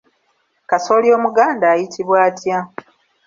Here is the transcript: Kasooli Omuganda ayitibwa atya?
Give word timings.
Kasooli 0.69 1.07
Omuganda 1.17 1.65
ayitibwa 1.73 2.17
atya? 2.27 2.59